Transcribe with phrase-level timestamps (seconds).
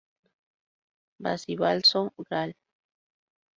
[1.23, 2.51] Basavilbaso, Gral.